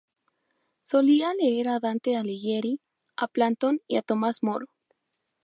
[0.81, 2.79] Solía leer a Dante Alighieri,
[3.17, 4.65] a Platón y a Tomás Moro.